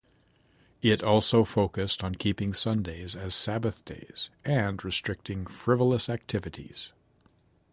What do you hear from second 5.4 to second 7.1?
frivolous activities.